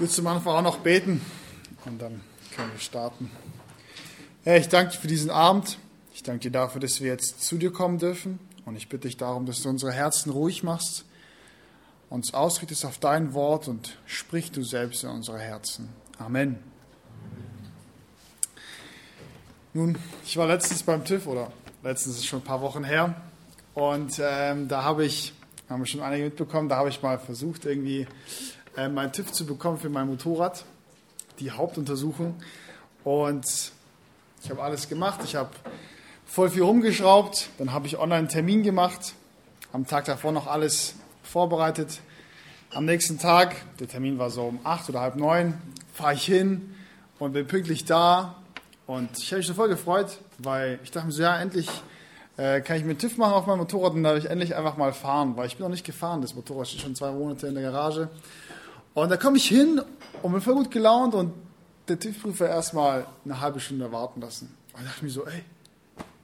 [0.00, 1.20] Ich will zum Anfang auch noch beten
[1.84, 2.22] und dann
[2.56, 3.30] können wir starten.
[4.44, 5.76] Herr, ich danke dir für diesen Abend.
[6.14, 8.38] Ich danke dir dafür, dass wir jetzt zu dir kommen dürfen.
[8.64, 11.04] Und ich bitte dich darum, dass du unsere Herzen ruhig machst,
[12.08, 15.90] uns ausrichtest auf dein Wort und sprich du selbst in unsere Herzen.
[16.18, 16.58] Amen.
[19.74, 23.20] Nun, ich war letztens beim TÜV oder letztens ist schon ein paar Wochen her
[23.74, 25.34] und ähm, da habe ich,
[25.68, 28.06] haben wir schon einige mitbekommen, da habe ich mal versucht irgendwie
[28.76, 30.64] äh, meinen TÜV zu bekommen für mein Motorrad,
[31.38, 32.34] die Hauptuntersuchung
[33.04, 33.72] und
[34.42, 35.50] ich habe alles gemacht, ich habe
[36.24, 39.14] voll viel rumgeschraubt, dann habe ich online einen Termin gemacht,
[39.72, 42.00] am Tag davor noch alles vorbereitet.
[42.72, 45.54] Am nächsten Tag, der Termin war so um acht oder halb neun,
[45.92, 46.74] fahre ich hin
[47.18, 48.36] und bin pünktlich da
[48.86, 51.68] und ich habe mich so voll gefreut, weil ich dachte mir so, ja, endlich
[52.36, 54.92] äh, kann ich mir TÜV machen auf meinem Motorrad und darf ich endlich einfach mal
[54.92, 56.22] fahren, weil ich bin noch nicht gefahren.
[56.22, 58.08] Das Motorrad steht schon zwei Monate in der Garage.
[58.94, 59.80] Und da komme ich hin
[60.22, 61.32] und bin voll gut gelaunt und
[61.88, 64.54] der TÜV-Prüfer erstmal eine halbe Stunde warten lassen.
[64.72, 65.44] Und da dachte ich mir so, ey,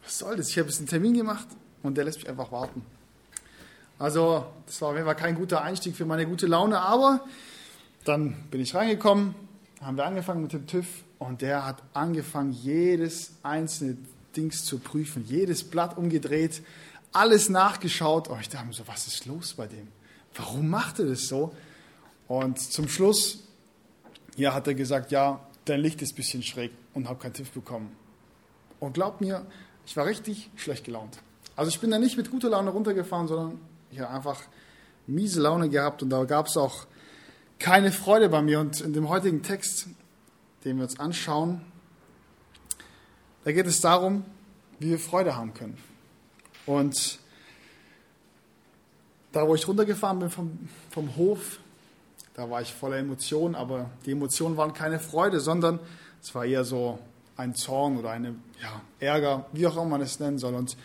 [0.03, 0.49] was soll das?
[0.51, 1.47] Ich habe jetzt einen Termin gemacht
[1.83, 2.85] und der lässt mich einfach warten.
[3.99, 7.25] Also, das war auf jeden Fall kein guter Einstieg für meine gute Laune, aber
[8.05, 9.35] dann bin ich reingekommen,
[9.81, 10.87] haben wir angefangen mit dem TÜV
[11.19, 13.97] und der hat angefangen, jedes einzelne
[14.37, 16.63] Dings zu prüfen, jedes Blatt umgedreht,
[17.13, 18.29] alles nachgeschaut.
[18.29, 19.89] Und ich dachte mir so, was ist los bei dem?
[20.35, 21.55] Warum macht er das so?
[22.29, 23.45] Und zum Schluss,
[24.37, 27.51] ja, hat er gesagt, ja, dein Licht ist ein bisschen schräg und habe keinen TÜV
[27.53, 27.95] bekommen.
[28.81, 29.47] Und glaubt mir,
[29.87, 31.19] ich war richtig schlecht gelaunt.
[31.55, 33.61] Also ich bin da nicht mit guter Laune runtergefahren, sondern
[33.91, 34.43] ich habe einfach
[35.07, 36.87] miese Laune gehabt und da gab es auch
[37.59, 38.61] keine Freude bei mir.
[38.61, 39.89] Und in dem heutigen Text
[40.67, 41.61] den wir uns anschauen,
[43.45, 44.25] da geht es darum,
[44.81, 45.79] wie wir Freude haben können.
[46.67, 47.21] Und
[49.31, 51.61] da, wo ich runtergefahren bin vom, vom Hof,
[52.37, 55.81] da war ich voller Emotionen, aber die Emotionen waren keine Freude, sondern
[56.23, 56.99] es war eher so
[57.35, 60.55] ein Zorn oder eine ja, Ärger, wie auch immer man es nennen soll.
[60.55, 60.77] Und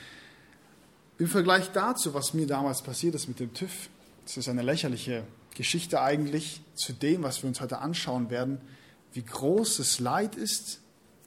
[1.20, 3.90] im Vergleich dazu, was mir damals passiert ist mit dem TÜV,
[4.24, 8.62] das ist eine lächerliche Geschichte eigentlich zu dem, was wir uns heute anschauen werden,
[9.12, 10.80] wie groß das Leid ist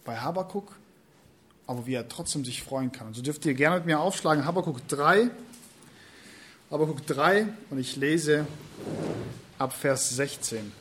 [0.06, 0.74] bei Habakkuk,
[1.66, 3.08] aber wie er trotzdem sich freuen kann.
[3.08, 5.30] Also dürft ihr gerne mit mir aufschlagen, Habakkuk 3,
[6.70, 8.46] Habakkuk 3 und ich lese
[9.58, 10.72] ab Vers 16.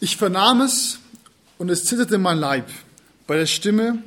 [0.00, 0.98] Ich vernahm es
[1.58, 2.68] und es zitterte mein Leib
[3.26, 4.02] bei der Stimme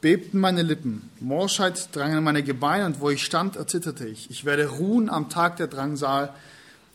[0.00, 4.30] bebten meine Lippen, Morschheit drang in meine Gebeine und wo ich stand, erzitterte ich.
[4.30, 6.34] Ich werde ruhen am Tag der Drangsal,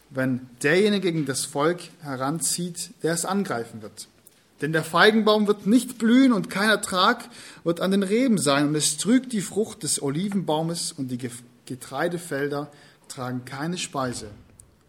[0.09, 4.07] wenn derjenige gegen das Volk heranzieht, der es angreifen wird.
[4.63, 7.25] Denn der Feigenbaum wird nicht blühen und kein Ertrag
[7.65, 11.19] wird an den Reben sein und es trügt die Frucht des Olivenbaumes und die
[11.65, 12.71] Getreidefelder
[13.09, 14.31] tragen keine Speise.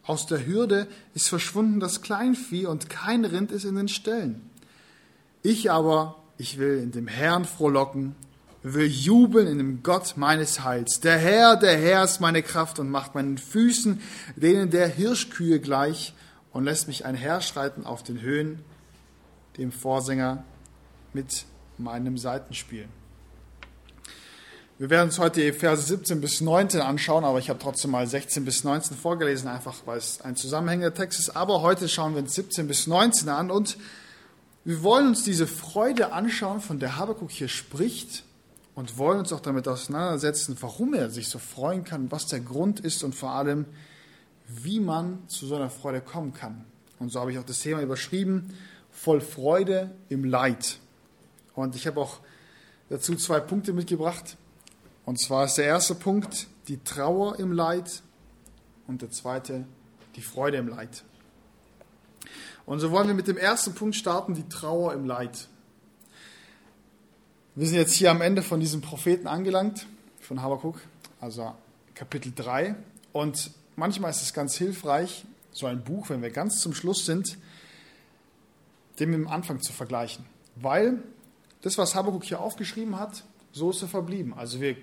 [0.05, 4.49] Aus der Hürde ist verschwunden das Kleinvieh und kein Rind ist in den Ställen.
[5.43, 8.15] Ich aber ich will in dem Herrn frohlocken,
[8.63, 11.01] will jubeln in dem Gott meines Heils.
[11.01, 14.01] Der Herr, der Herr ist meine Kraft und macht meinen Füßen
[14.37, 16.15] denen der Hirschkühe gleich
[16.53, 18.61] und lässt mich einherschreiten auf den Höhen,
[19.57, 20.45] dem Vorsänger
[21.13, 21.47] mit
[21.79, 22.89] meinem Seitenspiel.
[24.77, 28.09] Wir werden uns heute die Verse 17 bis 19 anschauen, aber ich habe trotzdem mal
[28.09, 31.37] 16 bis 19 vorgelesen, einfach weil es ein zusammenhängender Text ist.
[31.37, 33.79] Aber heute schauen wir uns 17 bis 19 an und
[34.65, 38.25] wir wollen uns diese Freude anschauen, von der Habakuk hier spricht
[38.75, 42.81] und wollen uns auch damit auseinandersetzen, warum er sich so freuen kann, was der Grund
[42.81, 43.67] ist und vor allem,
[44.49, 46.65] wie man zu so einer Freude kommen kann.
[46.99, 48.55] Und so habe ich auch das Thema überschrieben,
[48.95, 50.79] voll Freude im Leid.
[51.55, 52.21] Und ich habe auch
[52.89, 54.39] dazu zwei Punkte mitgebracht.
[55.05, 58.03] Und zwar ist der erste Punkt die Trauer im Leid
[58.87, 59.67] und der zweite
[60.17, 61.05] die Freude im Leid.
[62.65, 65.49] Und so wollen wir mit dem ersten Punkt starten, die Trauer im Leid.
[67.55, 69.87] Wir sind jetzt hier am Ende von diesem Propheten angelangt,
[70.21, 70.81] von Habakkuk,
[71.21, 71.55] also
[71.95, 72.75] Kapitel 3.
[73.13, 77.37] Und manchmal ist es ganz hilfreich, so ein Buch, wenn wir ganz zum Schluss sind,
[78.99, 80.25] dem im Anfang zu vergleichen.
[80.57, 81.03] Weil
[81.63, 84.35] das, was Habakkuk hier aufgeschrieben hat, so ist er verblieben.
[84.35, 84.77] Also wir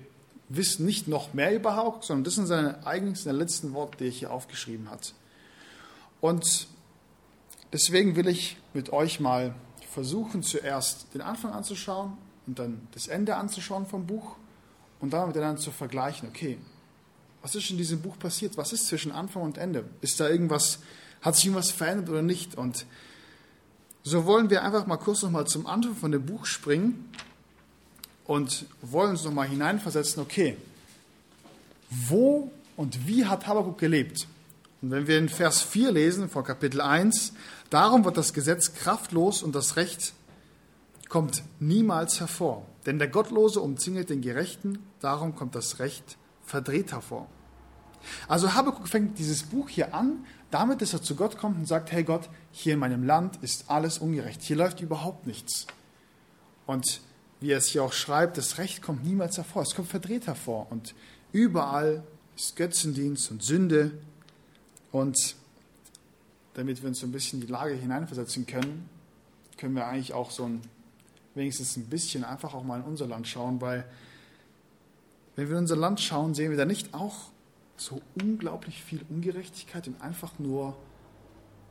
[0.49, 4.11] wissen nicht noch mehr über Habakkuk, sondern das sind seine eigentlichen letzten Worte, die er
[4.11, 5.13] hier aufgeschrieben hat.
[6.19, 6.67] Und
[7.73, 9.55] Deswegen will ich mit euch mal
[9.89, 14.35] versuchen, zuerst den Anfang anzuschauen und dann das Ende anzuschauen vom Buch
[14.99, 16.27] und dann miteinander zu vergleichen.
[16.29, 16.57] Okay,
[17.41, 18.57] was ist in diesem Buch passiert?
[18.57, 19.85] Was ist zwischen Anfang und Ende?
[20.01, 20.79] Ist da irgendwas,
[21.21, 22.55] hat sich irgendwas verändert oder nicht?
[22.55, 22.85] Und
[24.03, 27.09] so wollen wir einfach mal kurz nochmal zum Anfang von dem Buch springen
[28.25, 30.57] und wollen uns nochmal hineinversetzen, okay,
[31.89, 34.27] wo Und wie hat Habakkuk gelebt?
[34.81, 37.33] Und wenn wir in Vers 4 lesen, vor Kapitel 1,
[37.69, 40.13] darum wird das Gesetz kraftlos und das Recht
[41.09, 42.65] kommt niemals hervor.
[42.85, 47.27] Denn der Gottlose umzingelt den Gerechten, darum kommt das Recht verdreht hervor.
[48.27, 51.91] Also Habakkuk fängt dieses Buch hier an, damit, dass er zu Gott kommt und sagt,
[51.91, 55.67] hey Gott, hier in meinem Land ist alles ungerecht, hier läuft überhaupt nichts.
[56.65, 57.01] Und
[57.39, 60.67] wie er es hier auch schreibt, das Recht kommt niemals hervor, es kommt verdreht hervor.
[60.69, 60.93] Und
[61.31, 62.03] überall
[62.35, 63.91] ist Götzendienst und Sünde.
[64.91, 65.35] Und
[66.53, 68.87] damit wir uns so ein bisschen in die Lage hineinversetzen können,
[69.57, 70.61] können wir eigentlich auch so ein,
[71.33, 73.85] wenigstens ein bisschen einfach auch mal in unser Land schauen, weil
[75.35, 77.30] wenn wir in unser Land schauen, sehen wir da nicht auch
[77.81, 80.77] so unglaublich viel Ungerechtigkeit und einfach nur,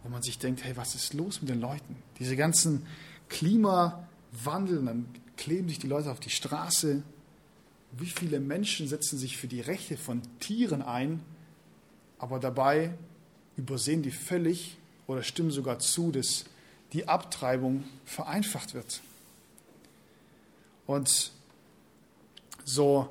[0.02, 1.96] wo man sich denkt, hey, was ist los mit den Leuten?
[2.18, 2.86] Diese ganzen
[3.28, 7.02] Klimawandel, dann kleben sich die Leute auf die Straße.
[7.92, 11.22] Wie viele Menschen setzen sich für die Rechte von Tieren ein,
[12.18, 12.94] aber dabei
[13.56, 16.44] übersehen die völlig oder stimmen sogar zu, dass
[16.92, 19.00] die Abtreibung vereinfacht wird.
[20.86, 21.32] Und
[22.64, 23.08] so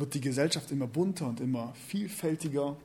[0.00, 2.76] wird die Gesellschaft immer bunter und immer vielfältiger,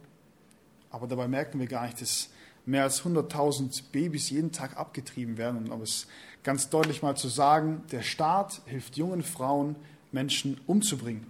[0.89, 2.29] aber dabei merken wir gar nicht, dass
[2.65, 5.57] mehr als 100.000 Babys jeden Tag abgetrieben werden.
[5.57, 6.07] Und um es
[6.43, 9.75] ganz deutlich mal zu sagen, der Staat hilft jungen Frauen,
[10.11, 11.27] Menschen umzubringen.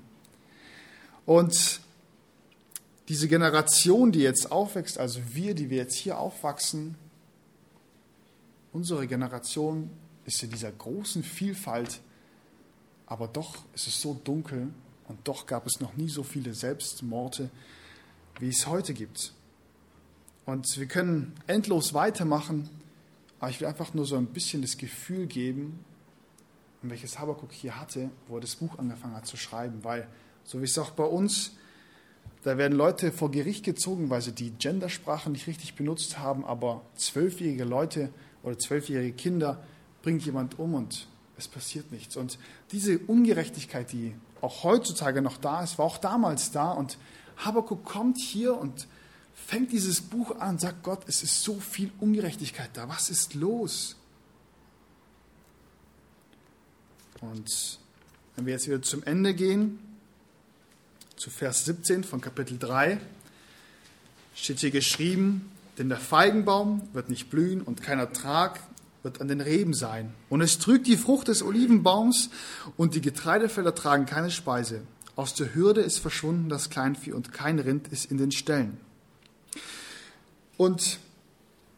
[1.25, 1.81] Und
[3.07, 6.95] diese Generation, die jetzt aufwächst, also wir, die wir jetzt hier aufwachsen,
[8.71, 9.89] unsere Generation
[10.25, 11.99] ist in dieser großen Vielfalt,
[13.05, 14.69] aber doch ist es so dunkel
[15.07, 17.49] und doch gab es noch nie so viele Selbstmorde,
[18.39, 19.33] wie es heute gibt.
[20.45, 22.69] Und wir können endlos weitermachen,
[23.39, 25.83] aber ich will einfach nur so ein bisschen das Gefühl geben,
[26.81, 30.07] welches Habakkuk hier hatte, wo er das Buch angefangen hat zu schreiben, weil,
[30.43, 31.51] so wie es auch bei uns,
[32.43, 36.83] da werden Leute vor Gericht gezogen, weil sie die Gendersprache nicht richtig benutzt haben, aber
[36.95, 38.09] zwölfjährige Leute
[38.43, 39.63] oder zwölfjährige Kinder
[40.03, 42.15] bringt jemand um und es passiert nichts.
[42.15, 42.37] Und
[42.71, 46.71] diese Ungerechtigkeit, die auch heutzutage noch da ist, war auch damals da.
[46.71, 46.97] Und
[47.37, 48.87] Habakkuk kommt hier und
[49.33, 52.87] fängt dieses Buch an und sagt, Gott, es ist so viel Ungerechtigkeit da.
[52.89, 53.95] Was ist los?
[57.21, 57.79] Und
[58.35, 59.79] wenn wir jetzt wieder zum Ende gehen,
[61.15, 62.99] zu Vers 17 von Kapitel 3,
[64.35, 68.59] steht hier geschrieben, denn der Feigenbaum wird nicht blühen und kein Ertrag
[69.05, 70.13] wird an den Reben sein.
[70.29, 72.29] Und es trügt die Frucht des Olivenbaums
[72.75, 74.81] und die Getreidefelder tragen keine Speise.
[75.15, 78.77] Aus der Hürde ist verschwunden das Kleinvieh und kein Rind ist in den Ställen.
[80.57, 80.99] Und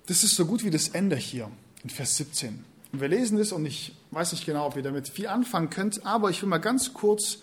[0.07, 1.51] das ist so gut wie das Ende hier
[1.83, 2.63] in Vers 17.
[2.94, 6.06] Und wir lesen das und ich weiß nicht genau, ob ihr damit viel anfangen könnt,
[6.06, 7.39] aber ich will mal ganz kurz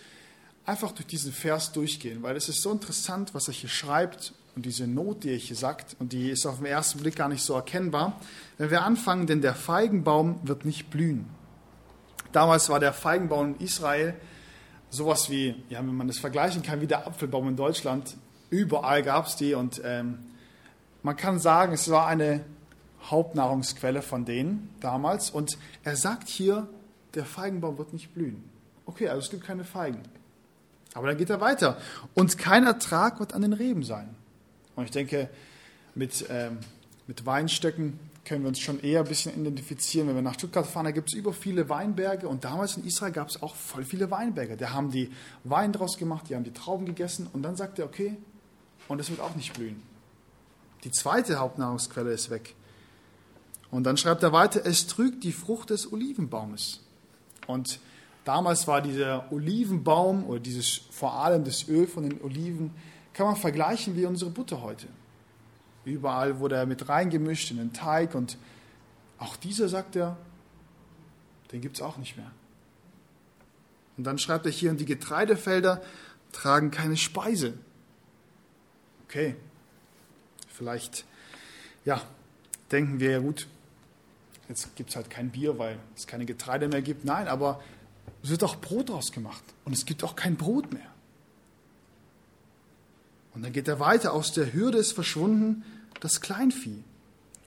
[0.65, 4.65] einfach durch diesen Vers durchgehen, weil es ist so interessant, was er hier schreibt und
[4.67, 7.43] diese Not, die er hier sagt, und die ist auf den ersten Blick gar nicht
[7.43, 8.21] so erkennbar.
[8.57, 11.27] Wenn wir anfangen, denn der Feigenbaum wird nicht blühen.
[12.33, 14.15] Damals war der Feigenbaum in Israel
[14.91, 18.17] sowas wie, ja, wenn man das vergleichen kann, wie der Apfelbaum in Deutschland.
[18.51, 20.19] Überall gab es die und ähm,
[21.03, 22.45] man kann sagen, es war eine
[23.11, 25.31] Hauptnahrungsquelle von denen damals.
[25.31, 26.69] Und er sagt hier,
[27.15, 28.45] der Feigenbaum wird nicht blühen.
[28.87, 30.01] Okay, also es gibt keine Feigen.
[30.95, 31.77] Aber dann geht er weiter.
[32.15, 34.15] Und kein Ertrag wird an den Reben sein.
[34.77, 35.29] Und ich denke,
[35.95, 36.59] mit, ähm,
[37.07, 40.09] mit Weinstöcken können wir uns schon eher ein bisschen identifizieren.
[40.09, 43.13] Wenn wir nach Stuttgart fahren, da gibt es über viele Weinberge und damals in Israel
[43.13, 44.57] gab es auch voll viele Weinberge.
[44.57, 45.11] Da haben die
[45.45, 48.17] Wein draus gemacht, die haben die Trauben gegessen und dann sagt er, okay,
[48.89, 49.83] und es wird auch nicht blühen.
[50.85, 52.55] Die zweite Hauptnahrungsquelle ist weg.
[53.71, 56.81] Und dann schreibt er weiter, es trügt die Frucht des Olivenbaumes.
[57.47, 57.81] Und
[58.25, 62.71] damals war dieser Olivenbaum oder dieses vor allem das Öl von den Oliven,
[63.15, 64.87] kann man vergleichen wie unsere Butter heute.
[65.85, 68.37] Überall wurde er mit reingemischt in den Teig und
[69.19, 70.17] auch dieser, sagt er,
[71.53, 72.31] den gibt es auch nicht mehr.
[73.97, 75.83] Und dann schreibt er hier, und die Getreidefelder
[76.33, 77.55] tragen keine Speise.
[79.07, 79.37] Okay,
[80.49, 81.05] vielleicht,
[81.85, 82.03] ja,
[82.73, 83.47] denken wir ja gut,
[84.49, 87.05] jetzt gibt es halt kein Bier, weil es keine Getreide mehr gibt.
[87.05, 87.63] Nein, aber
[88.23, 90.94] es wird auch Brot draus gemacht und es gibt auch kein Brot mehr.
[93.35, 95.65] Und dann geht er weiter, aus der Hürde ist verschwunden
[96.01, 96.83] das Kleinvieh.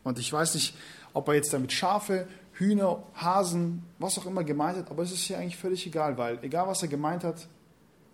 [0.04, 0.76] Und ich weiß nicht,
[1.14, 5.22] ob er jetzt damit Schafe, Hühner, Hasen, was auch immer gemeint hat, aber es ist
[5.22, 7.48] hier eigentlich völlig egal, weil egal was er gemeint hat,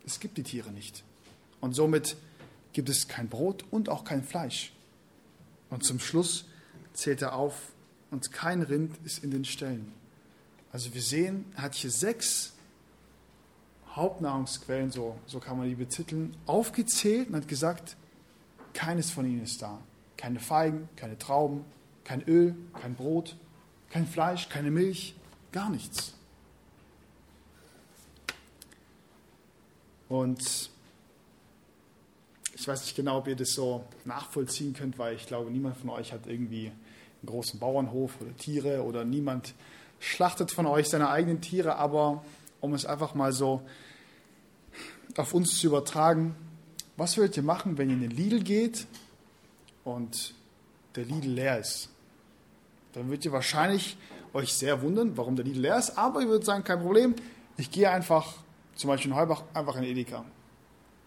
[0.05, 1.03] es gibt die Tiere nicht.
[1.61, 2.17] Und somit
[2.73, 4.73] gibt es kein Brot und auch kein Fleisch.
[5.69, 6.45] Und zum Schluss
[6.93, 7.73] zählt er auf,
[8.11, 9.91] und kein Rind ist in den Ställen.
[10.71, 12.52] Also wir sehen, er hat hier sechs
[13.95, 17.95] Hauptnahrungsquellen, so, so kann man die betiteln, aufgezählt und hat gesagt,
[18.73, 19.79] keines von ihnen ist da.
[20.17, 21.63] Keine Feigen, keine Trauben,
[22.03, 23.35] kein Öl, kein Brot,
[23.89, 25.15] kein Fleisch, keine Milch,
[25.51, 26.13] gar nichts.
[30.09, 30.69] Und
[32.55, 35.89] ich weiß nicht genau, ob ihr das so nachvollziehen könnt, weil ich glaube, niemand von
[35.89, 39.53] euch hat irgendwie einen großen Bauernhof oder Tiere oder niemand
[40.00, 42.23] schlachtet von euch seine eigenen Tiere, aber
[42.62, 43.62] um es einfach mal so
[45.17, 46.36] auf uns zu übertragen,
[46.98, 48.88] was würdet ihr machen, wenn ihr in den Lidl geht
[49.84, 50.34] und
[50.96, 51.89] der Lidl leer ist?
[52.93, 53.98] Dann würdet ihr wahrscheinlich
[54.34, 57.15] euch sehr wundern, warum der Lidl leer ist, aber ihr würdet sagen, kein Problem,
[57.58, 58.36] ich gehe einfach,
[58.75, 60.25] zum Beispiel in Heubach, einfach in Edeka.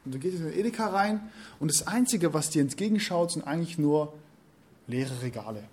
[0.05, 3.79] Und du gehst in den Edeka rein und das Einzige, was dir entgegenschaut, sind eigentlich
[3.79, 4.13] nur
[4.87, 5.65] leere Regale.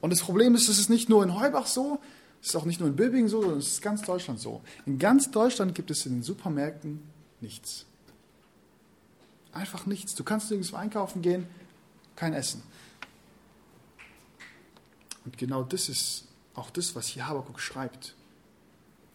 [0.00, 1.98] Und das Problem ist, es ist nicht nur in Heubach so,
[2.44, 4.60] es ist auch nicht nur in Bilbingen so, sondern es ist ganz Deutschland so.
[4.84, 7.02] In ganz Deutschland gibt es in den Supermärkten
[7.40, 7.86] nichts.
[9.54, 10.14] Einfach nichts.
[10.14, 11.46] Du kannst nirgendwo einkaufen gehen,
[12.16, 12.62] kein Essen.
[15.24, 16.24] Und genau das ist
[16.54, 18.14] auch das, was hier Habakuk schreibt.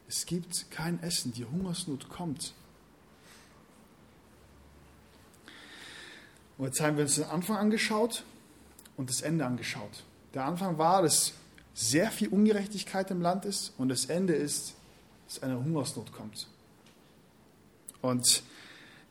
[0.08, 2.56] Es gibt kein Essen, die Hungersnot kommt.
[6.58, 8.24] Und jetzt haben wir uns den Anfang angeschaut
[8.98, 10.04] und das Ende angeschaut.
[10.34, 11.34] Der Anfang war, dass
[11.74, 14.74] sehr viel Ungerechtigkeit im Land ist und das Ende ist,
[15.28, 16.48] dass eine Hungersnot kommt.
[18.02, 18.44] Und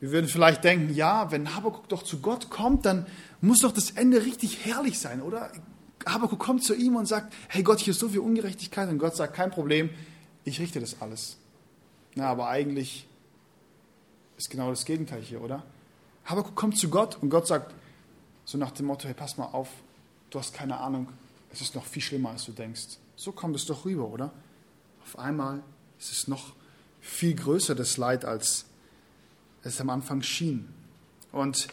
[0.01, 3.07] wir würden vielleicht denken, ja, wenn Habakkuk doch zu Gott kommt, dann
[3.41, 5.51] muss doch das Ende richtig herrlich sein, oder?
[6.07, 9.17] Habakkuk kommt zu ihm und sagt, hey Gott, hier ist so viel Ungerechtigkeit und Gott
[9.17, 9.91] sagt, kein Problem,
[10.45, 11.37] ich richte das alles.
[12.15, 13.07] Na, aber eigentlich
[14.37, 15.65] ist genau das Gegenteil hier, oder?
[16.25, 17.75] Habakkuk kommt zu Gott und Gott sagt,
[18.45, 19.69] so nach dem Motto, hey, pass mal auf,
[20.31, 21.09] du hast keine Ahnung,
[21.53, 22.99] es ist noch viel schlimmer, als du denkst.
[23.17, 24.33] So kommt es doch rüber, oder?
[25.03, 25.63] Auf einmal
[25.99, 26.55] ist es noch
[27.01, 28.67] viel größer, das Leid, als
[29.63, 30.69] es am Anfang schien.
[31.33, 31.69] Und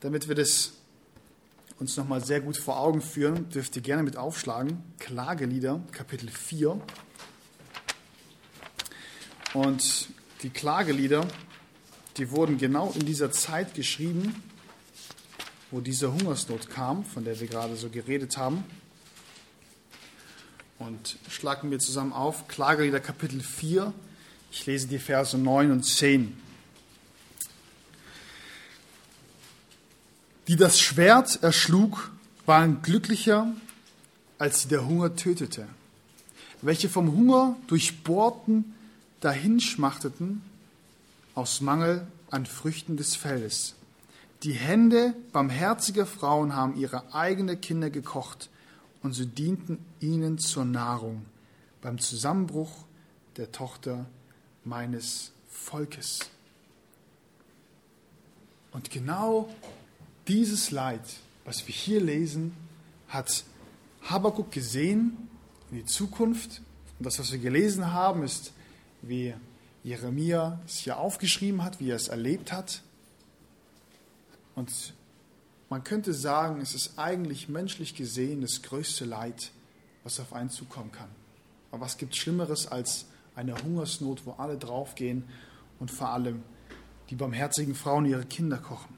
[0.00, 0.72] damit wir das
[1.78, 4.82] uns nochmal sehr gut vor Augen führen, dürft ihr gerne mit aufschlagen.
[4.98, 6.80] Klagelieder, Kapitel 4.
[9.54, 10.08] Und
[10.42, 11.26] die Klagelieder,
[12.16, 14.42] die wurden genau in dieser Zeit geschrieben,
[15.70, 18.64] wo diese Hungersnot kam, von der wir gerade so geredet haben.
[20.78, 23.94] Und schlagen wir zusammen auf, Klagelieder Kapitel 4.
[24.52, 26.36] Ich lese die Verse 9 und 10.
[30.48, 32.10] Die das Schwert erschlug,
[32.44, 33.52] waren glücklicher,
[34.38, 35.66] als sie der Hunger tötete.
[36.62, 38.74] Welche vom Hunger durchbohrten,
[39.20, 40.42] dahinschmachteten,
[41.34, 43.74] aus Mangel an Früchten des Feldes.
[44.42, 48.50] Die Hände barmherziger Frauen haben ihre eigenen Kinder gekocht
[49.06, 51.24] und sie dienten ihnen zur Nahrung
[51.80, 52.72] beim Zusammenbruch
[53.36, 54.04] der Tochter
[54.64, 56.28] meines Volkes.
[58.72, 59.48] Und genau
[60.26, 61.04] dieses Leid,
[61.44, 62.52] was wir hier lesen,
[63.06, 63.44] hat
[64.02, 65.16] Habakkuk gesehen
[65.70, 66.60] in die Zukunft.
[66.98, 68.52] Und das, was wir gelesen haben, ist,
[69.02, 69.34] wie
[69.84, 72.82] Jeremia es hier aufgeschrieben hat, wie er es erlebt hat.
[74.56, 74.94] Und
[75.68, 79.50] man könnte sagen, es ist eigentlich menschlich gesehen das größte Leid,
[80.04, 81.10] was auf einen zukommen kann.
[81.70, 85.24] Aber was gibt Schlimmeres als eine Hungersnot, wo alle draufgehen
[85.80, 86.42] und vor allem
[87.10, 88.96] die barmherzigen Frauen ihre Kinder kochen?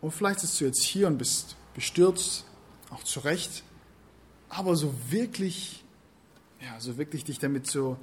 [0.00, 2.44] Und vielleicht sitzt du jetzt hier und bist bestürzt,
[2.90, 3.62] auch zu Recht,
[4.48, 5.84] aber so wirklich,
[6.60, 7.96] ja, so wirklich dich damit zu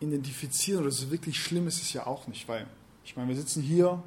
[0.00, 2.66] identifizieren oder so wirklich schlimm ist es ja auch nicht, weil
[3.06, 4.02] ich meine, wir sitzen hier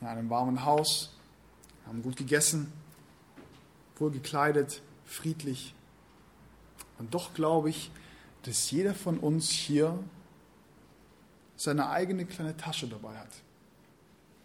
[0.00, 1.10] in einem warmen Haus,
[1.86, 2.72] haben gut gegessen,
[3.96, 5.74] wohl gekleidet, friedlich.
[6.98, 7.90] Und doch glaube ich,
[8.44, 9.98] dass jeder von uns hier
[11.56, 13.28] seine eigene kleine Tasche dabei hat.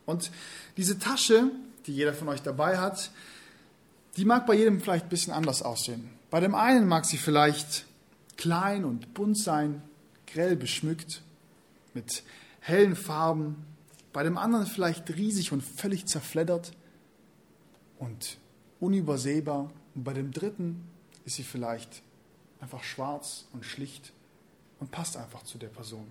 [0.06, 0.32] Und
[0.75, 1.50] diese Tasche,
[1.86, 3.10] die jeder von euch dabei hat,
[4.17, 6.10] die mag bei jedem vielleicht ein bisschen anders aussehen.
[6.29, 7.86] Bei dem einen mag sie vielleicht
[8.36, 9.82] klein und bunt sein,
[10.27, 11.22] grell beschmückt,
[11.94, 12.24] mit
[12.60, 13.66] hellen Farben.
[14.17, 16.71] Bei dem anderen vielleicht riesig und völlig zerfleddert
[18.00, 18.39] und
[18.79, 19.69] unübersehbar.
[19.93, 20.83] Und bei dem dritten
[21.24, 22.01] ist sie vielleicht
[22.59, 24.13] einfach schwarz und schlicht
[24.79, 26.07] und passt einfach zu der Person.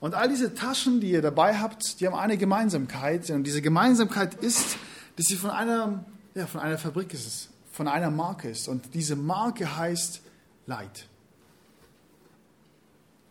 [0.00, 3.30] Und all diese Taschen, die ihr dabei habt, die haben eine Gemeinsamkeit.
[3.30, 4.76] Und diese Gemeinsamkeit ist,
[5.14, 8.66] dass sie von einer, ja, von einer Fabrik ist, von einer Marke ist.
[8.66, 10.20] Und diese Marke heißt
[10.66, 11.06] Leid.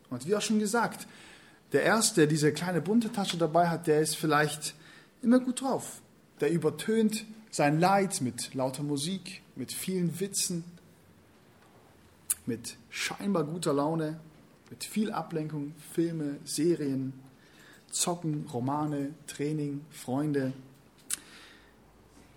[0.09, 1.05] Und wie auch schon gesagt,
[1.73, 4.75] der Erste, der diese kleine bunte Tasche dabei hat, der ist vielleicht
[5.21, 6.01] immer gut drauf.
[6.39, 10.63] Der übertönt sein Leid mit lauter Musik, mit vielen Witzen.
[12.47, 14.19] mit scheinbar guter Laune,
[14.69, 17.13] mit viel Ablenkung, Filme, Serien,
[17.91, 20.53] Zocken, Romane, Training, Freunde.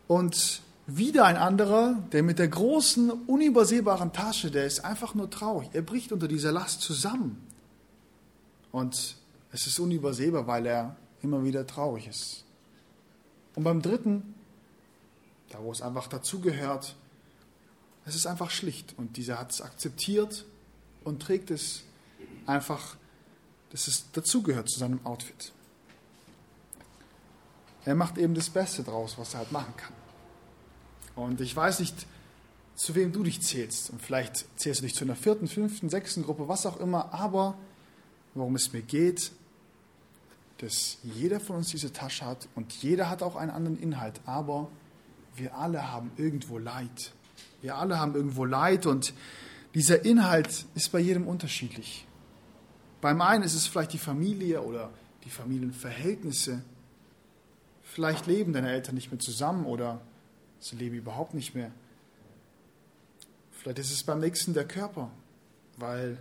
[0.09, 5.71] Und wieder ein anderer, der mit der großen, unübersehbaren Tasche, der ist einfach nur traurig.
[5.73, 7.41] Er bricht unter dieser Last zusammen.
[8.73, 9.17] Und
[9.53, 12.45] es ist unübersehbar, weil er immer wieder traurig ist.
[13.55, 14.35] Und beim dritten,
[15.51, 16.95] da wo es einfach dazugehört,
[18.07, 18.95] es ist einfach schlicht.
[18.97, 20.47] Und dieser hat es akzeptiert
[21.05, 21.83] und trägt es
[22.47, 22.97] einfach,
[23.71, 25.53] dass es dazugehört zu seinem Outfit.
[27.85, 29.93] Er macht eben das Beste draus, was er halt machen kann.
[31.17, 32.07] Und ich weiß nicht,
[32.77, 33.91] zu wem du dich zählst.
[33.91, 37.13] Und vielleicht zählst du dich zu einer vierten, fünften, sechsten Gruppe, was auch immer.
[37.13, 37.59] Aber
[38.35, 39.33] worum es mir geht,
[40.61, 44.21] dass jeder von uns diese Tasche hat und jeder hat auch einen anderen Inhalt.
[44.27, 44.71] Aber
[45.35, 47.13] wir alle haben irgendwo Leid.
[47.63, 49.15] Wir alle haben irgendwo Leid und
[49.75, 52.07] dieser Inhalt ist bei jedem unterschiedlich.
[53.01, 54.91] Beim einen ist es vielleicht die Familie oder
[55.25, 56.63] die Familienverhältnisse.
[57.83, 60.03] Vielleicht leben deine Eltern nicht mehr zusammen oder
[60.59, 61.71] sie leben überhaupt nicht mehr.
[63.53, 65.11] Vielleicht ist es beim nächsten der Körper,
[65.79, 66.19] weil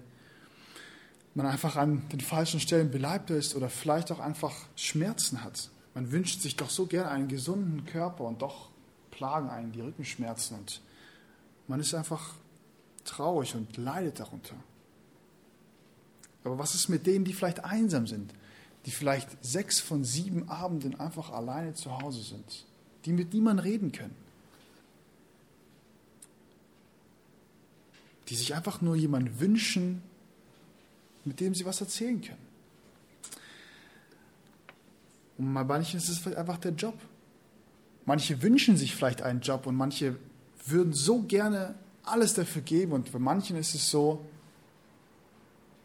[1.39, 5.69] man einfach an den falschen Stellen beleibt ist oder vielleicht auch einfach Schmerzen hat.
[5.93, 8.69] Man wünscht sich doch so gern einen gesunden Körper und doch
[9.09, 10.81] plagen einen die Rückenschmerzen und
[11.69, 12.33] man ist einfach
[13.05, 14.55] traurig und leidet darunter.
[16.43, 18.33] Aber was ist mit denen, die vielleicht einsam sind,
[18.85, 22.65] die vielleicht sechs von sieben Abenden einfach alleine zu Hause sind,
[23.05, 24.15] die mit niemandem reden können?
[28.27, 30.03] Die sich einfach nur jemanden wünschen,
[31.25, 32.49] mit dem sie was erzählen können.
[35.37, 36.95] Und bei manchen ist es einfach der Job.
[38.05, 40.17] Manche wünschen sich vielleicht einen Job und manche
[40.65, 42.91] würden so gerne alles dafür geben.
[42.91, 44.25] Und bei manchen ist es so,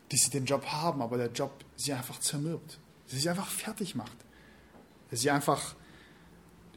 [0.09, 2.79] dass sie den Job haben, aber der Job sie einfach zermürbt.
[3.07, 4.17] Sie sie einfach fertig macht.
[5.11, 5.75] Dass sie einfach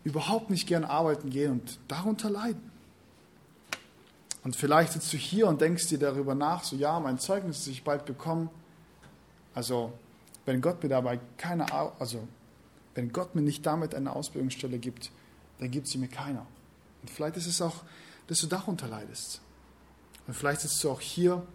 [0.04, 2.72] überhaupt nicht gern arbeiten gehen und darunter leiden.
[4.48, 7.68] Und vielleicht sitzt du hier und denkst dir darüber nach, so ja, mein Zeugnis, das
[7.68, 8.50] ich bald bekomme,
[9.54, 9.92] also
[10.46, 12.26] wenn Gott mir dabei keine, also
[12.96, 15.12] wenn Gott mir nicht damit eine Ausbildungsstelle gibt,
[15.60, 16.48] dann gibt sie mir keiner.
[17.02, 17.84] Und vielleicht ist es auch,
[18.28, 19.42] dass du darunter leidest.
[20.28, 21.46] Und vielleicht sitzt du auch hier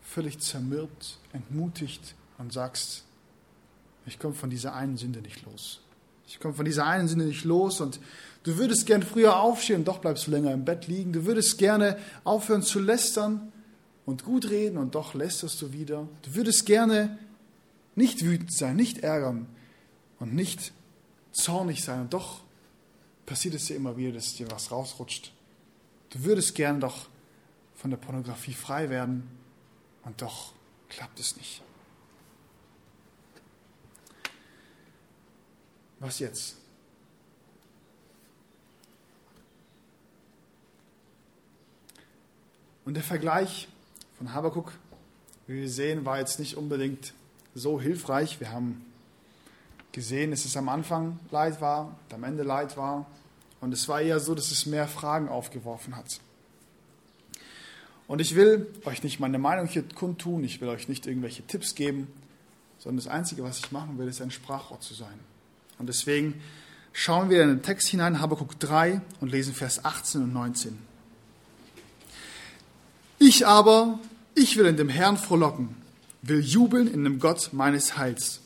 [0.00, 3.06] völlig zermürbt, entmutigt und sagst,
[4.06, 5.80] ich komme von dieser einen Sünde nicht los.
[6.28, 7.98] Ich komme von dieser einen Sünde nicht los und
[8.48, 11.12] Du würdest gern früher aufstehen doch bleibst du länger im Bett liegen.
[11.12, 13.52] Du würdest gerne aufhören zu lästern
[14.06, 16.08] und gut reden und doch lästerst du wieder.
[16.22, 17.18] Du würdest gerne
[17.94, 19.48] nicht wütend sein, nicht ärgern
[20.18, 20.72] und nicht
[21.30, 22.40] zornig sein und doch
[23.26, 25.30] passiert es dir immer wieder, dass dir was rausrutscht.
[26.08, 27.10] Du würdest gern doch
[27.74, 29.28] von der Pornografie frei werden
[30.04, 30.54] und doch
[30.88, 31.60] klappt es nicht.
[36.00, 36.57] Was jetzt?
[42.88, 43.68] Und der Vergleich
[44.16, 44.72] von Habakuk,
[45.46, 47.12] wie wir sehen, war jetzt nicht unbedingt
[47.54, 48.40] so hilfreich.
[48.40, 48.82] Wir haben
[49.92, 53.04] gesehen, dass es am Anfang Leid war, am Ende Leid war.
[53.60, 56.18] Und es war eher so, dass es mehr Fragen aufgeworfen hat.
[58.06, 61.74] Und ich will euch nicht meine Meinung hier kundtun, ich will euch nicht irgendwelche Tipps
[61.74, 62.08] geben,
[62.78, 65.18] sondern das Einzige, was ich machen will, ist ein Sprachrohr zu sein.
[65.78, 66.40] Und deswegen
[66.94, 70.88] schauen wir in den Text hinein, Habakuk 3, und lesen Vers 18 und 19.
[73.18, 73.98] Ich aber,
[74.34, 75.76] ich will in dem Herrn frohlocken,
[76.22, 78.40] will jubeln in dem Gott meines Heils.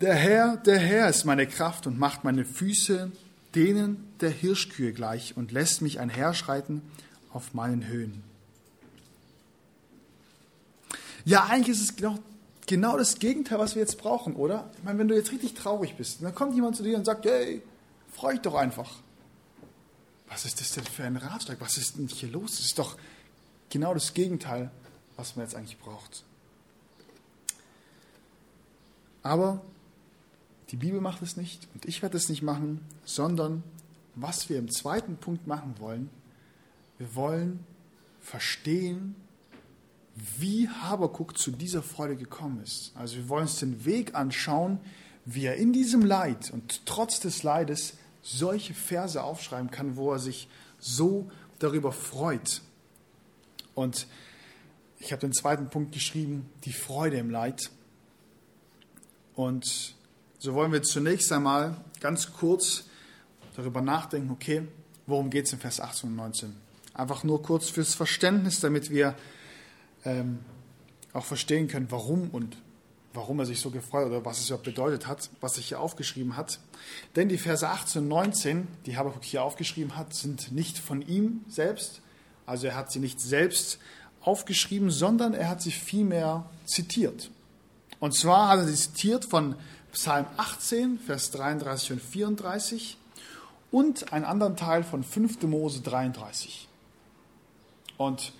[0.00, 3.10] Der Herr, der Herr ist meine Kraft und macht meine Füße
[3.54, 6.82] denen der Hirschkühe gleich und lässt mich einherschreiten
[7.32, 8.22] auf meinen Höhen.
[11.24, 12.18] Ja, eigentlich ist es genau,
[12.66, 14.70] genau das Gegenteil, was wir jetzt brauchen, oder?
[14.76, 17.24] Ich meine, wenn du jetzt richtig traurig bist, dann kommt jemand zu dir und sagt,
[17.24, 17.62] hey,
[18.12, 18.90] freu dich doch einfach.
[20.28, 21.58] Was ist das denn für ein Ratschlag?
[21.60, 22.56] Was ist denn hier los?
[22.56, 22.96] Das ist doch
[23.70, 24.70] genau das Gegenteil,
[25.16, 26.24] was man jetzt eigentlich braucht.
[29.22, 29.62] Aber
[30.70, 33.62] die Bibel macht es nicht und ich werde es nicht machen, sondern
[34.14, 36.10] was wir im zweiten Punkt machen wollen,
[36.98, 37.64] wir wollen
[38.20, 39.16] verstehen,
[40.38, 42.92] wie Habakuk zu dieser Freude gekommen ist.
[42.94, 44.78] Also wir wollen uns den Weg anschauen,
[45.24, 50.18] wie er in diesem Leid und trotz des Leides solche Verse aufschreiben kann, wo er
[50.18, 50.48] sich
[50.78, 52.62] so darüber freut.
[53.74, 54.06] Und
[54.98, 57.70] ich habe den zweiten Punkt geschrieben, die Freude im Leid.
[59.34, 59.94] Und
[60.38, 62.84] so wollen wir zunächst einmal ganz kurz
[63.56, 64.66] darüber nachdenken, okay,
[65.06, 66.56] worum geht es in Vers 18 und 19?
[66.94, 69.14] Einfach nur kurz fürs Verständnis, damit wir
[70.04, 70.40] ähm,
[71.12, 72.56] auch verstehen können, warum und
[73.14, 76.36] warum er sich so gefreut oder was es überhaupt bedeutet hat, was sich hier aufgeschrieben
[76.36, 76.58] hat.
[77.14, 81.44] Denn die Verse 18 und 19, die Habakkuk hier aufgeschrieben hat, sind nicht von ihm
[81.48, 82.02] selbst.
[82.46, 83.78] Also er hat sie nicht selbst
[84.20, 87.30] aufgeschrieben, sondern er hat sie vielmehr zitiert.
[88.00, 89.54] Und zwar hat er sie zitiert von
[89.92, 92.98] Psalm 18, Vers 33 und 34
[93.70, 95.42] und einen anderen Teil von 5.
[95.42, 96.68] Mose 33.
[97.96, 98.32] Und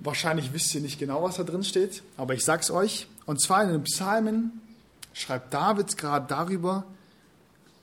[0.00, 3.06] wahrscheinlich wisst ihr nicht genau, was da drin steht, aber ich sag's euch.
[3.26, 4.60] Und zwar in den Psalmen
[5.12, 6.84] schreibt David gerade darüber,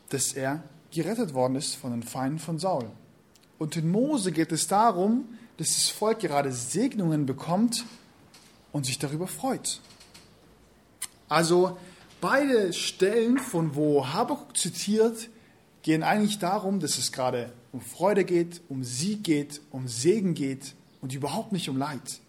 [0.10, 2.89] dass er gerettet worden ist von den Feinden von Saul.
[3.57, 5.25] Und in Mose geht es darum,
[5.57, 7.85] dass das Volk gerade Segnungen bekommt
[8.71, 9.79] und sich darüber freut.
[11.29, 11.77] Also
[12.19, 15.29] beide Stellen, von wo Habakuk zitiert,
[15.81, 20.75] gehen eigentlich darum, dass es gerade um Freude geht, um Sieg geht, um Segen geht
[21.01, 22.19] und überhaupt nicht um Leid.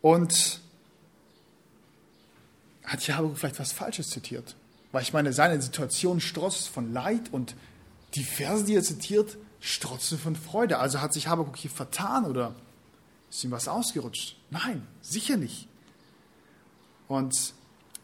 [0.00, 0.60] Und
[2.84, 4.54] hat Habakuk vielleicht was Falsches zitiert?
[4.92, 7.54] Weil ich meine, seine Situation strotzt von Leid und
[8.18, 10.78] die Verse, die er zitiert, strotzen von Freude.
[10.78, 12.54] Also hat sich Habakuk hier vertan oder
[13.30, 14.36] ist ihm was ausgerutscht?
[14.50, 15.68] Nein, sicher nicht.
[17.06, 17.54] Und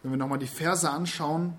[0.03, 1.55] wenn wir nochmal die Verse anschauen,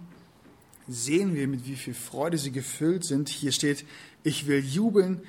[0.87, 3.29] sehen wir, mit wie viel Freude sie gefüllt sind.
[3.29, 3.85] Hier steht,
[4.23, 5.21] ich will jubeln,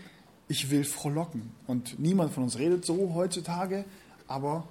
[0.49, 1.51] ich will frohlocken.
[1.67, 3.85] Und niemand von uns redet so heutzutage,
[4.29, 4.69] aber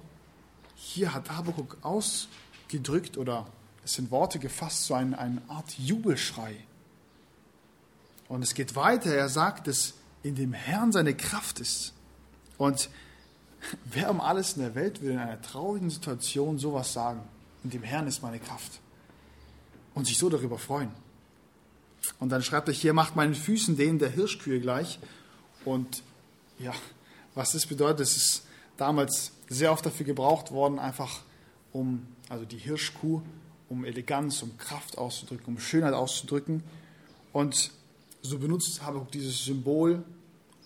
[0.74, 3.46] hier hat Habakuk ausgedrückt oder
[3.84, 6.56] es sind Worte gefasst, so eine, eine Art Jubelschrei.
[8.28, 9.14] Und es geht weiter.
[9.14, 11.92] Er sagt, dass in dem Herrn seine Kraft ist.
[12.58, 12.90] Und
[13.84, 17.20] wer um alles in der Welt will in einer traurigen Situation sowas sagen?
[17.64, 18.80] In dem Herrn ist meine Kraft.
[19.94, 20.90] Und sich so darüber freuen.
[22.18, 24.98] Und dann schreibt er hier, macht meinen Füßen denen der Hirschkühe gleich.
[25.64, 26.02] Und
[26.58, 26.72] ja,
[27.34, 31.20] was das bedeutet, das ist damals sehr oft dafür gebraucht worden, einfach
[31.72, 33.22] um, also die Hirschkuh,
[33.68, 36.62] um Eleganz, um Kraft auszudrücken, um Schönheit auszudrücken.
[37.32, 37.72] Und
[38.26, 40.04] so benutzt Habakuk dieses Symbol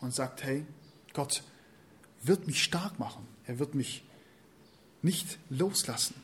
[0.01, 0.65] und sagt, hey,
[1.13, 1.43] Gott
[2.23, 3.27] wird mich stark machen.
[3.47, 4.05] Er wird mich
[5.03, 6.15] nicht loslassen.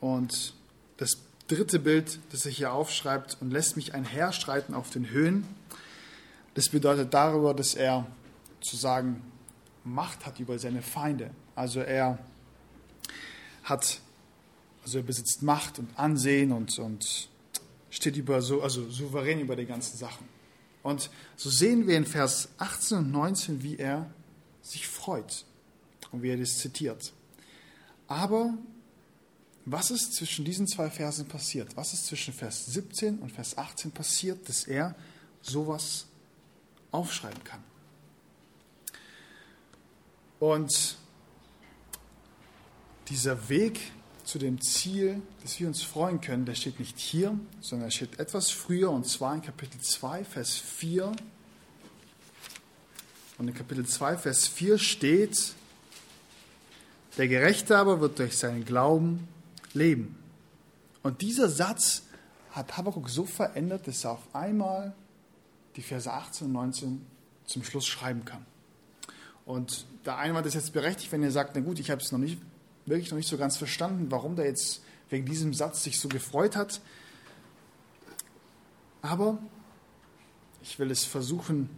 [0.00, 0.54] Und
[0.96, 5.46] das dritte Bild, das er hier aufschreibt und lässt mich einherstreiten auf den Höhen,
[6.54, 8.06] das bedeutet darüber, dass er
[8.60, 9.22] zu sagen
[9.84, 11.30] Macht hat über seine Feinde.
[11.54, 12.18] Also er
[13.62, 14.00] hat,
[14.82, 17.28] also er besitzt Macht und Ansehen und, und
[17.90, 20.35] steht über so, also souverän über die ganzen Sachen.
[20.86, 24.08] Und so sehen wir in Vers 18 und 19, wie er
[24.62, 25.44] sich freut
[26.12, 27.12] und wie er das zitiert.
[28.06, 28.54] Aber
[29.64, 31.76] was ist zwischen diesen zwei Versen passiert?
[31.76, 34.94] Was ist zwischen Vers 17 und Vers 18 passiert, dass er
[35.42, 36.06] sowas
[36.92, 37.64] aufschreiben kann?
[40.38, 40.98] Und
[43.08, 43.80] dieser Weg
[44.26, 48.18] zu dem Ziel, dass wir uns freuen können, der steht nicht hier, sondern er steht
[48.18, 51.12] etwas früher, und zwar in Kapitel 2, Vers 4.
[53.38, 55.54] Und in Kapitel 2, Vers 4 steht,
[57.16, 59.28] der Gerechte aber wird durch seinen Glauben
[59.72, 60.16] leben.
[61.04, 62.02] Und dieser Satz
[62.50, 64.92] hat Habakkuk so verändert, dass er auf einmal
[65.76, 67.06] die Verse 18 und 19
[67.44, 68.44] zum Schluss schreiben kann.
[69.44, 72.18] Und der Einwand ist jetzt berechtigt, wenn ihr sagt, na gut, ich habe es noch
[72.18, 72.40] nicht
[72.86, 76.56] wirklich noch nicht so ganz verstanden, warum der jetzt wegen diesem Satz sich so gefreut
[76.56, 76.80] hat.
[79.02, 79.38] Aber
[80.62, 81.68] ich will es versuchen,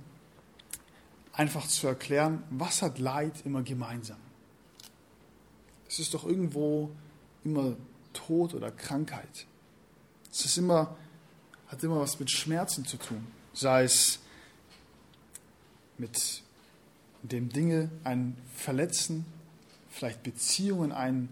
[1.33, 4.18] einfach zu erklären, was hat Leid immer gemeinsam?
[5.88, 6.90] Es ist doch irgendwo
[7.44, 7.77] immer
[8.12, 9.47] Tod oder Krankheit.
[10.31, 10.97] Es ist immer,
[11.68, 13.27] hat immer was mit Schmerzen zu tun.
[13.53, 14.21] Sei es
[15.97, 16.42] mit
[17.23, 19.25] dem Dinge einen verletzen,
[19.99, 21.29] vielleicht Beziehungen einen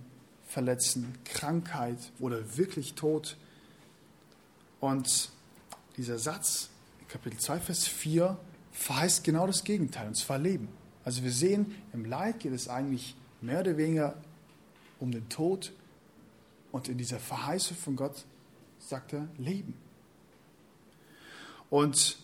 [0.48, 3.36] verletzen, Krankheit oder wirklich Tod.
[4.80, 5.30] Und
[5.96, 6.70] dieser Satz,
[7.06, 8.36] Kapitel 2, Vers 4,
[8.72, 10.68] verheißt genau das Gegenteil, und zwar Leben.
[11.04, 14.16] Also wir sehen, im Leid geht es eigentlich mehr oder weniger
[14.98, 15.72] um den Tod
[16.72, 18.24] und in dieser Verheißung von Gott
[18.80, 19.74] sagt er Leben.
[21.70, 22.18] Und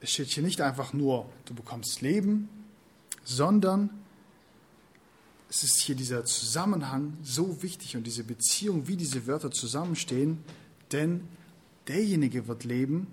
[0.00, 2.48] es steht hier nicht einfach nur, du bekommst Leben,
[3.24, 4.01] sondern
[5.54, 10.42] es ist hier dieser Zusammenhang so wichtig und diese Beziehung, wie diese Wörter zusammenstehen,
[10.92, 11.28] denn
[11.88, 13.06] derjenige wird leben,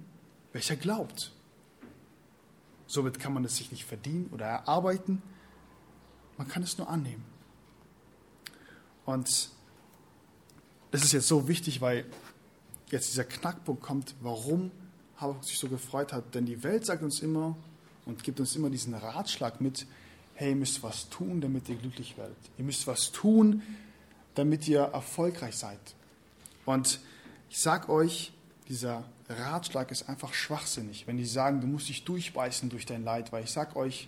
[0.53, 1.33] welcher glaubt.
[2.87, 5.21] Somit kann man es sich nicht verdienen oder erarbeiten,
[6.37, 7.25] man kann es nur annehmen.
[9.03, 9.49] Und
[10.91, 12.05] das ist jetzt so wichtig, weil
[12.89, 14.71] jetzt dieser Knackpunkt kommt, warum
[15.17, 17.57] Habakuk sich so gefreut hat, denn die Welt sagt uns immer
[18.05, 19.85] und gibt uns immer diesen Ratschlag mit,
[20.39, 22.37] hey, ihr müsst was tun, damit ihr glücklich werdet.
[22.57, 23.61] Ihr müsst was tun,
[24.35, 25.81] damit ihr erfolgreich seid.
[26.65, 27.01] Und
[27.49, 28.31] ich sage euch,
[28.69, 33.33] dieser Ratschlag ist einfach schwachsinnig, wenn die sagen, du musst dich durchbeißen durch dein Leid,
[33.33, 34.07] weil ich sage euch,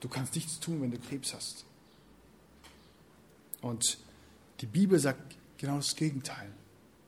[0.00, 1.64] du kannst nichts tun, wenn du Krebs hast.
[3.60, 3.98] Und
[4.60, 6.50] die Bibel sagt genau das Gegenteil.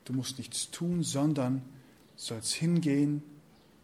[0.05, 1.61] Du musst nichts tun, sondern
[2.15, 3.25] sollst hingehen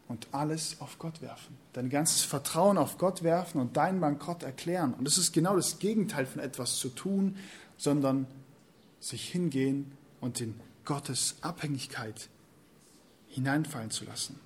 [0.09, 1.57] und alles auf Gott werfen.
[1.75, 4.95] Dein ganzes Vertrauen auf Gott werfen und deinen Bankrott erklären.
[4.95, 7.37] Und das ist genau das Gegenteil von etwas zu tun,
[7.77, 8.27] sondern
[9.01, 12.29] sich hingehen und in Gottes Abhängigkeit
[13.29, 14.41] hineinfallen zu lassen.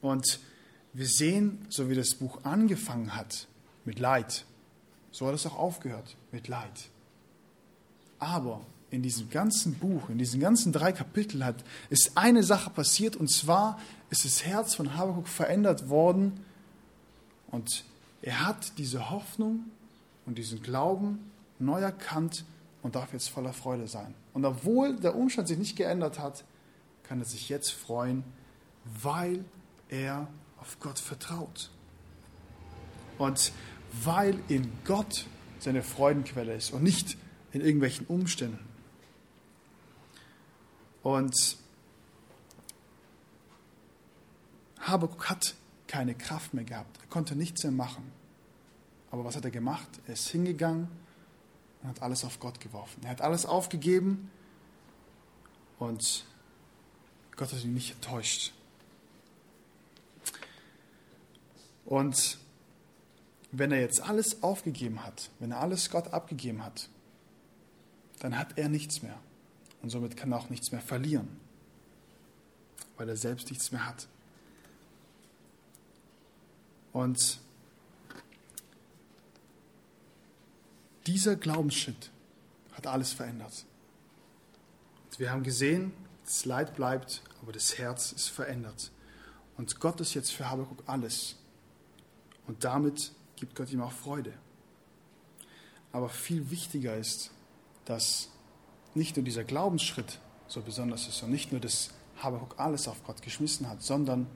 [0.00, 0.40] Und
[0.92, 3.46] wir sehen, so wie das Buch angefangen hat,
[3.84, 4.44] mit Leid,
[5.12, 6.90] so hat es auch aufgehört, mit Leid.
[8.18, 13.16] Aber in diesem ganzen Buch, in diesen ganzen drei Kapiteln hat, ist eine Sache passiert
[13.16, 13.80] und zwar
[14.10, 16.40] ist das Herz von Habakuk verändert worden
[17.48, 17.84] und
[18.22, 19.64] er hat diese Hoffnung
[20.26, 22.44] und diesen Glauben neu erkannt
[22.82, 24.14] und darf jetzt voller Freude sein.
[24.32, 26.44] Und obwohl der Umstand sich nicht geändert hat,
[27.02, 28.22] kann er sich jetzt freuen,
[29.02, 29.44] weil
[29.88, 30.28] er
[30.58, 31.70] auf Gott vertraut.
[33.18, 33.52] Und
[34.04, 35.26] weil in Gott
[35.58, 37.16] seine Freudenquelle ist und nicht
[37.52, 38.73] in irgendwelchen Umständen.
[41.04, 41.58] Und
[44.80, 45.54] Habakuk hat
[45.86, 46.98] keine Kraft mehr gehabt.
[46.98, 48.10] Er konnte nichts mehr machen.
[49.10, 49.86] Aber was hat er gemacht?
[50.06, 50.88] Er ist hingegangen
[51.82, 53.02] und hat alles auf Gott geworfen.
[53.04, 54.30] Er hat alles aufgegeben
[55.78, 56.24] und
[57.36, 58.54] Gott hat ihn nicht enttäuscht.
[61.84, 62.38] Und
[63.52, 66.88] wenn er jetzt alles aufgegeben hat, wenn er alles Gott abgegeben hat,
[68.20, 69.18] dann hat er nichts mehr.
[69.84, 71.28] Und somit kann er auch nichts mehr verlieren,
[72.96, 74.08] weil er selbst nichts mehr hat.
[76.94, 77.38] Und
[81.06, 82.10] dieser Glaubensschritt
[82.72, 83.66] hat alles verändert.
[85.10, 85.92] Und wir haben gesehen,
[86.24, 88.90] das Leid bleibt, aber das Herz ist verändert.
[89.58, 91.36] Und Gott ist jetzt für Habakuk alles.
[92.46, 94.32] Und damit gibt Gott ihm auch Freude.
[95.92, 97.32] Aber viel wichtiger ist,
[97.84, 98.30] dass
[98.94, 101.90] nicht nur dieser Glaubensschritt so besonders ist und nicht nur, dass
[102.22, 104.26] Habakuk alles auf Gott geschmissen hat, sondern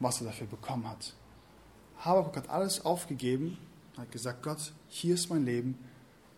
[0.00, 1.14] was er dafür bekommen hat.
[1.98, 3.58] Habakuk hat alles aufgegeben,
[3.96, 5.78] hat gesagt, Gott, hier ist mein Leben,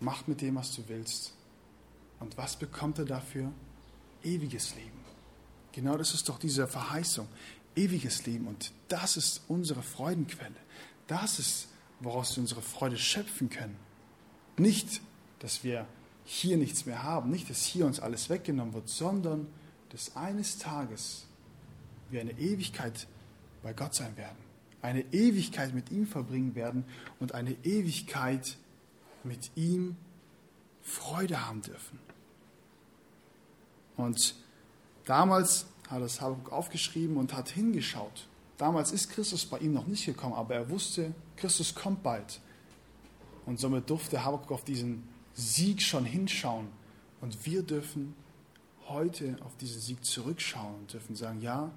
[0.00, 1.34] mach mit dem, was du willst.
[2.20, 3.52] Und was bekommt er dafür?
[4.22, 5.04] Ewiges Leben.
[5.72, 7.28] Genau das ist doch diese Verheißung.
[7.74, 8.46] Ewiges Leben.
[8.46, 10.54] Und das ist unsere Freudenquelle.
[11.06, 11.68] Das ist,
[12.00, 13.76] woraus wir unsere Freude schöpfen können.
[14.56, 15.00] Nicht,
[15.40, 15.86] dass wir
[16.24, 19.46] hier nichts mehr haben, nicht, dass hier uns alles weggenommen wird, sondern
[19.90, 21.26] dass eines Tages
[22.10, 23.06] wir eine Ewigkeit
[23.62, 24.38] bei Gott sein werden,
[24.82, 26.84] eine Ewigkeit mit ihm verbringen werden
[27.20, 28.56] und eine Ewigkeit
[29.22, 29.96] mit ihm
[30.82, 31.98] Freude haben dürfen.
[33.96, 34.34] Und
[35.04, 38.26] damals hat das Habakuk aufgeschrieben und hat hingeschaut.
[38.58, 42.40] Damals ist Christus bei ihm noch nicht gekommen, aber er wusste, Christus kommt bald.
[43.46, 46.68] Und somit durfte Habakuk auf diesen Sieg schon hinschauen.
[47.20, 48.14] Und wir dürfen
[48.88, 51.70] heute auf diesen Sieg zurückschauen und dürfen sagen, ja,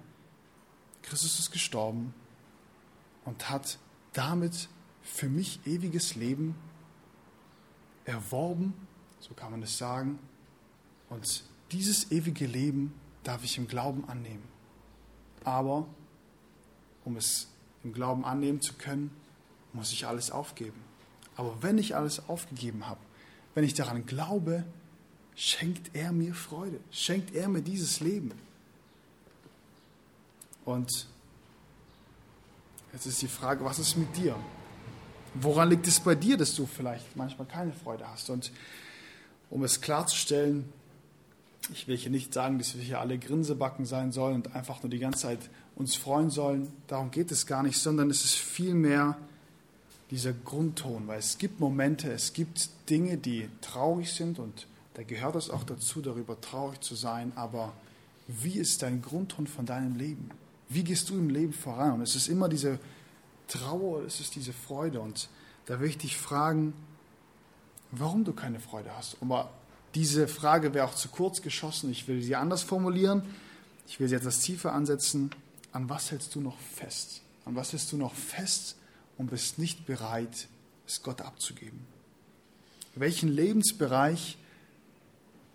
[1.02, 2.14] Christus ist gestorben
[3.24, 3.78] und hat
[4.12, 4.68] damit
[5.02, 6.54] für mich ewiges Leben
[8.04, 8.74] erworben,
[9.20, 10.18] so kann man es sagen.
[11.08, 14.44] Und dieses ewige Leben darf ich im Glauben annehmen.
[15.44, 15.86] Aber
[17.04, 17.48] um es
[17.84, 19.10] im Glauben annehmen zu können,
[19.72, 20.82] muss ich alles aufgeben.
[21.36, 23.00] Aber wenn ich alles aufgegeben habe,
[23.58, 24.62] wenn ich daran glaube,
[25.34, 28.30] schenkt er mir Freude, schenkt er mir dieses Leben.
[30.64, 31.08] Und
[32.92, 34.36] jetzt ist die Frage, was ist mit dir?
[35.34, 38.30] Woran liegt es bei dir, dass du vielleicht manchmal keine Freude hast?
[38.30, 38.52] Und
[39.50, 40.72] um es klarzustellen,
[41.72, 44.90] ich will hier nicht sagen, dass wir hier alle Grinsebacken sein sollen und einfach nur
[44.90, 46.72] die ganze Zeit uns freuen sollen.
[46.86, 49.18] Darum geht es gar nicht, sondern es ist vielmehr
[50.10, 55.36] dieser Grundton, weil es gibt Momente, es gibt Dinge, die traurig sind und da gehört
[55.36, 57.72] es auch dazu, darüber traurig zu sein, aber
[58.26, 60.30] wie ist dein Grundton von deinem Leben?
[60.68, 61.92] Wie gehst du im Leben voran?
[61.92, 62.78] Und es ist immer diese
[63.48, 65.28] Trauer, es ist diese Freude und
[65.66, 66.74] da will ich dich fragen,
[67.90, 69.16] warum du keine Freude hast.
[69.20, 69.50] Aber
[69.94, 73.22] diese Frage wäre auch zu kurz geschossen, ich will sie anders formulieren,
[73.86, 75.30] ich will sie etwas tiefer ansetzen.
[75.72, 77.22] An was hältst du noch fest?
[77.44, 78.76] An was hältst du noch fest?
[79.18, 80.48] Und bist nicht bereit,
[80.86, 81.86] es Gott abzugeben?
[82.94, 84.38] Welchen Lebensbereich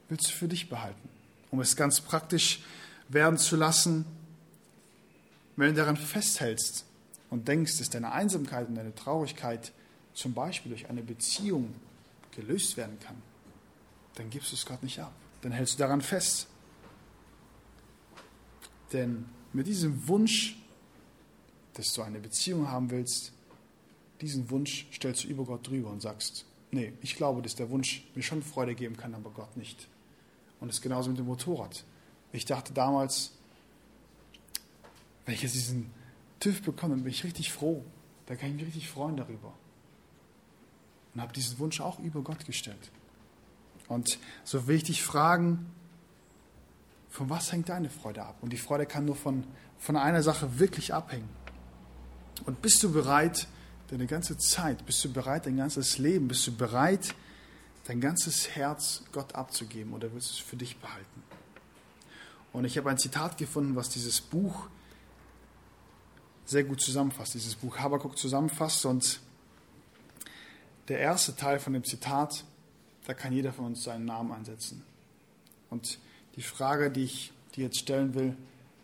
[0.10, 1.10] willst du für dich behalten?
[1.50, 2.62] Um es ganz praktisch
[3.10, 4.06] werden zu lassen,
[5.56, 6.86] wenn du daran festhältst
[7.30, 9.72] und denkst, dass deine Einsamkeit und deine Traurigkeit
[10.14, 11.74] zum Beispiel durch eine Beziehung
[12.32, 13.22] gelöst werden kann,
[14.16, 15.14] dann gibst du es Gott nicht ab.
[15.42, 16.48] Dann hältst du daran fest.
[18.94, 20.58] Denn mit diesem Wunsch,
[21.74, 23.33] dass du eine Beziehung haben willst,
[24.24, 28.06] diesen Wunsch stellst du über Gott drüber und sagst, nee, ich glaube, dass der Wunsch
[28.16, 29.88] mir schon Freude geben kann, aber Gott nicht.
[30.60, 31.84] Und es ist genauso mit dem Motorrad.
[32.32, 33.32] Ich dachte damals,
[35.26, 35.92] wenn ich jetzt diesen
[36.40, 37.84] TÜV bekomme, dann bin ich richtig froh.
[38.26, 39.54] Da kann ich mich richtig freuen darüber.
[41.14, 42.92] Und habe diesen Wunsch auch über Gott gestellt.
[43.88, 45.72] Und so will ich dich fragen,
[47.10, 48.38] von was hängt deine Freude ab?
[48.42, 49.44] Und die Freude kann nur von,
[49.78, 51.30] von einer Sache wirklich abhängen.
[52.46, 53.48] Und bist du bereit,
[53.94, 57.14] deine ganze Zeit, bist du bereit, dein ganzes Leben, bist du bereit,
[57.86, 61.24] dein ganzes Herz Gott abzugeben oder willst du es für dich behalten?
[62.54, 64.68] Und ich habe ein Zitat gefunden, was dieses Buch
[66.46, 68.84] sehr gut zusammenfasst, dieses Buch Habakkuk zusammenfasst.
[68.88, 69.20] Und
[70.88, 72.46] der erste Teil von dem Zitat,
[73.06, 74.84] da kann jeder von uns seinen Namen einsetzen.
[75.70, 76.00] Und
[76.36, 78.36] die Frage, die ich dir jetzt stellen will,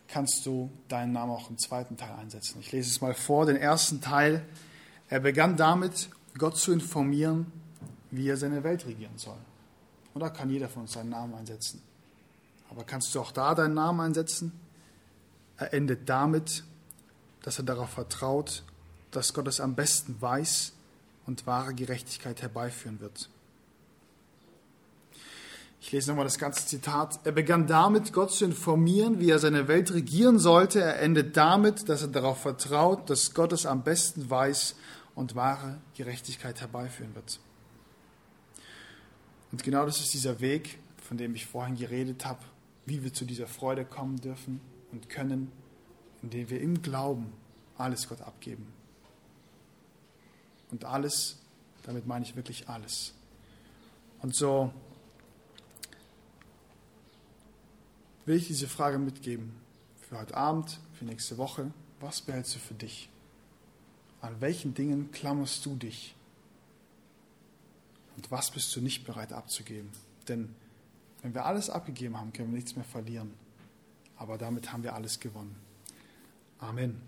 [0.08, 2.60] kannst du deinen Namen auch im zweiten Teil einsetzen.
[2.62, 4.46] Ich lese es mal vor, den ersten Teil.
[5.10, 7.52] Er begann damit, Gott zu informieren,
[8.12, 9.38] wie er seine Welt regieren soll.
[10.14, 11.82] Und da kann jeder von uns seinen Namen einsetzen.
[12.70, 14.52] Aber kannst du auch da deinen Namen einsetzen?
[15.58, 16.64] Er endet damit,
[17.42, 18.64] dass er darauf vertraut,
[19.12, 20.74] dass Gott es am besten weiß
[21.26, 23.30] und wahre Gerechtigkeit herbeiführen wird.
[25.82, 27.20] Ich lese nochmal das ganze Zitat.
[27.24, 30.82] Er begann damit, Gott zu informieren, wie er seine Welt regieren sollte.
[30.82, 34.76] Er endet damit, dass er darauf vertraut, dass Gott es am besten weiß
[35.20, 37.42] und wahre Gerechtigkeit herbeiführen wird.
[39.52, 42.40] Und genau das ist dieser Weg, von dem ich vorhin geredet habe,
[42.86, 44.62] wie wir zu dieser Freude kommen dürfen
[44.94, 45.52] und können,
[46.22, 47.34] indem wir im Glauben
[47.78, 48.72] alles Gott abgeben.
[50.72, 51.40] Und alles,
[51.84, 53.14] damit meine ich wirklich alles.
[54.22, 54.72] Und so
[58.26, 59.52] will ich diese Frage mitgeben
[60.08, 61.74] für heute Abend, für nächste Woche.
[62.00, 63.10] Was behältst du für dich?
[64.22, 66.16] An welchen Dingen klammerst du dich?
[68.18, 69.90] Und was bist du nicht bereit abzugeben?
[70.28, 70.54] Denn
[71.22, 73.34] wenn wir alles abgegeben haben, können wir nichts mehr verlieren.
[74.18, 75.56] Aber damit haben wir alles gewonnen.
[76.60, 77.02] Amen.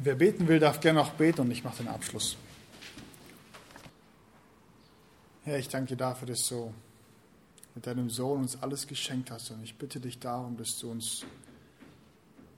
[0.00, 2.36] Wer beten will, darf gerne auch beten und ich mache den Abschluss.
[5.44, 6.72] Herr, ich danke dir dafür, dass du
[7.74, 9.50] mit deinem Sohn uns alles geschenkt hast.
[9.50, 11.24] Und ich bitte dich darum, dass du uns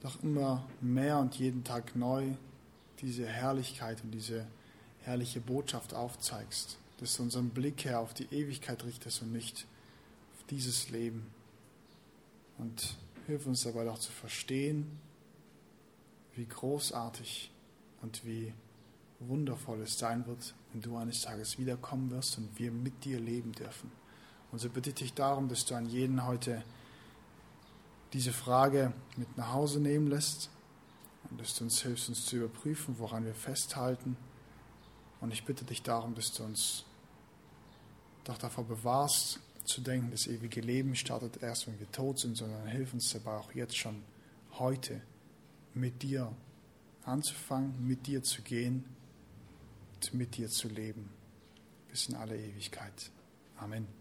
[0.01, 2.33] doch immer mehr und jeden Tag neu
[3.01, 4.47] diese Herrlichkeit und diese
[5.01, 6.79] herrliche Botschaft aufzeigst.
[6.99, 9.67] Dass du unseren Blick, Herr, auf die Ewigkeit richtest und nicht
[10.35, 11.27] auf dieses Leben.
[12.59, 14.99] Und hilf uns dabei doch zu verstehen,
[16.35, 17.51] wie großartig
[18.03, 18.53] und wie
[19.19, 23.53] wundervoll es sein wird, wenn du eines Tages wiederkommen wirst und wir mit dir leben
[23.53, 23.91] dürfen.
[24.53, 26.65] Und so bitte ich dich darum, dass du an jeden heute
[28.13, 30.51] diese Frage mit nach Hause nehmen lässt
[31.31, 34.17] und dass du uns hilfst, uns zu überprüfen, woran wir festhalten.
[35.21, 36.85] Und ich bitte dich darum, dass du uns
[38.25, 42.67] doch davor bewahrst, zu denken, das ewige Leben startet erst, wenn wir tot sind, sondern
[42.67, 44.03] hilf uns dabei auch jetzt schon
[44.59, 45.01] heute
[45.75, 46.35] mit dir
[47.05, 48.85] anzufangen, mit dir zu gehen
[49.95, 51.11] und mit dir zu leben
[51.91, 53.11] bis in alle Ewigkeit.
[53.59, 54.00] Amen.